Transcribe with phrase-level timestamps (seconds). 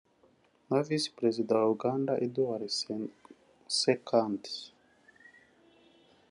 [0.69, 4.53] na visi perezida wa Uganda Edward Ssekandi